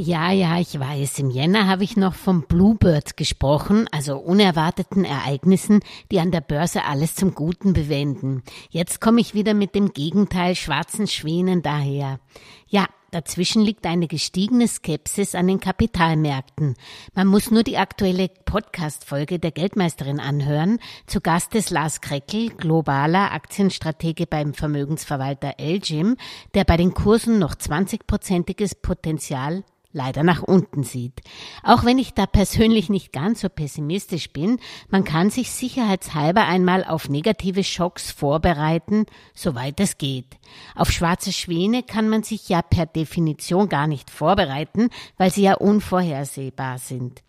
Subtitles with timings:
[0.00, 1.18] Ja, ja, ich weiß.
[1.18, 5.80] Im Jänner habe ich noch vom Bluebird gesprochen, also unerwarteten Ereignissen,
[6.12, 8.44] die an der Börse alles zum Guten bewenden.
[8.70, 12.20] Jetzt komme ich wieder mit dem Gegenteil schwarzen Schwänen daher.
[12.68, 16.76] Ja, Dazwischen liegt eine gestiegene Skepsis an den Kapitalmärkten.
[17.14, 20.78] Man muss nur die aktuelle Podcast-Folge der Geldmeisterin anhören.
[21.06, 26.16] Zu Gast ist Lars Kreckel, globaler Aktienstratege beim Vermögensverwalter Elgim,
[26.54, 31.20] der bei den Kursen noch 20-prozentiges Potenzial leider nach unten sieht.
[31.62, 36.84] Auch wenn ich da persönlich nicht ganz so pessimistisch bin, man kann sich sicherheitshalber einmal
[36.84, 40.36] auf negative Schocks vorbereiten, soweit es geht.
[40.74, 45.54] Auf schwarze Schwäne kann man sich ja per Definition gar nicht vorbereiten, weil sie ja
[45.54, 47.22] unvorhersehbar sind.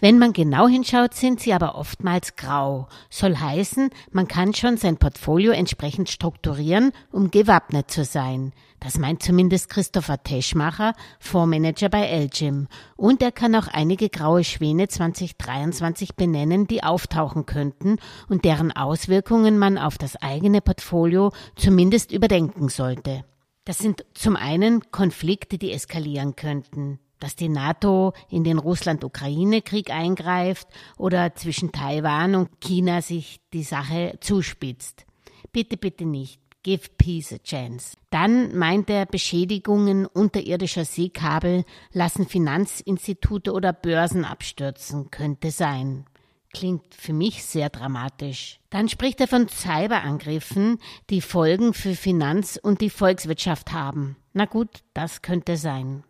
[0.00, 2.88] Wenn man genau hinschaut, sind sie aber oftmals grau.
[3.10, 8.52] Soll heißen, man kann schon sein Portfolio entsprechend strukturieren, um gewappnet zu sein.
[8.80, 12.68] Das meint zumindest Christopher Teschmacher, Fondsmanager bei Elgim.
[12.96, 17.96] Und er kann auch einige graue Schwäne 2023 benennen, die auftauchen könnten
[18.28, 23.24] und deren Auswirkungen man auf das eigene Portfolio zumindest überdenken sollte.
[23.64, 30.68] Das sind zum einen Konflikte, die eskalieren könnten dass die NATO in den Russland-Ukraine-Krieg eingreift
[30.98, 35.06] oder zwischen Taiwan und China sich die Sache zuspitzt.
[35.50, 36.38] Bitte, bitte nicht.
[36.62, 37.96] Give peace a chance.
[38.10, 45.10] Dann meint er, Beschädigungen unterirdischer Seekabel lassen Finanzinstitute oder Börsen abstürzen.
[45.10, 46.04] Könnte sein.
[46.52, 48.60] Klingt für mich sehr dramatisch.
[48.68, 54.16] Dann spricht er von Cyberangriffen, die Folgen für Finanz und die Volkswirtschaft haben.
[54.34, 56.04] Na gut, das könnte sein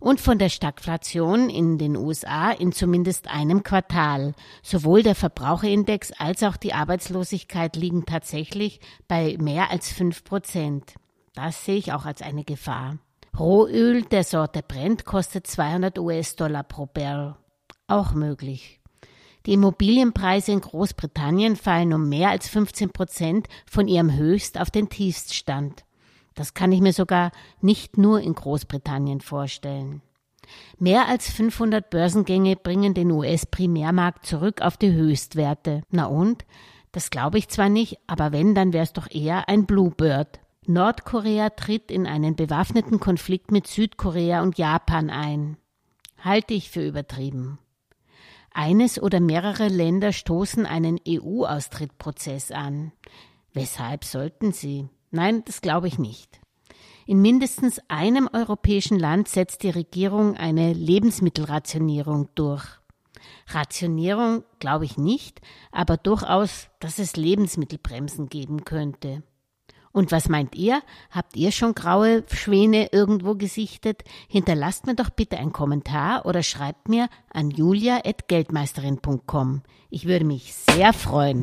[0.00, 4.34] und von der Stagflation in den USA in zumindest einem Quartal.
[4.62, 10.94] Sowohl der Verbraucherindex als auch die Arbeitslosigkeit liegen tatsächlich bei mehr als fünf Prozent.
[11.34, 12.98] Das sehe ich auch als eine Gefahr.
[13.38, 17.36] Rohöl der Sorte Brent kostet 200 US-Dollar pro Barrel.
[17.86, 18.80] Auch möglich.
[19.46, 24.88] Die Immobilienpreise in Großbritannien fallen um mehr als 15 Prozent von ihrem Höchst auf den
[24.88, 25.84] Tiefststand.
[26.38, 30.02] Das kann ich mir sogar nicht nur in Großbritannien vorstellen.
[30.78, 35.82] Mehr als 500 Börsengänge bringen den US-Primärmarkt zurück auf die Höchstwerte.
[35.90, 36.46] Na und?
[36.92, 40.38] Das glaube ich zwar nicht, aber wenn, dann wäre es doch eher ein Bluebird.
[40.64, 45.56] Nordkorea tritt in einen bewaffneten Konflikt mit Südkorea und Japan ein.
[46.18, 47.58] Halte ich für übertrieben.
[48.52, 52.92] Eines oder mehrere Länder stoßen einen EU-Austrittprozess an.
[53.52, 54.88] Weshalb sollten sie?
[55.10, 56.40] Nein, das glaube ich nicht.
[57.06, 62.64] In mindestens einem europäischen Land setzt die Regierung eine Lebensmittelrationierung durch.
[63.48, 65.40] Rationierung glaube ich nicht,
[65.72, 69.22] aber durchaus, dass es Lebensmittelbremsen geben könnte.
[69.90, 70.82] Und was meint ihr?
[71.10, 74.04] Habt ihr schon graue Schwäne irgendwo gesichtet?
[74.28, 79.62] Hinterlasst mir doch bitte einen Kommentar oder schreibt mir an julia.geldmeisterin.com.
[79.90, 81.42] Ich würde mich sehr freuen.